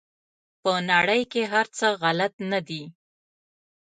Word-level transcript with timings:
په 0.61 0.71
نړۍ 0.91 1.21
کې 1.31 1.43
هر 1.53 1.65
څه 1.77 1.87
غلط 2.01 2.33
نه 2.51 2.59
دي. 2.67 2.83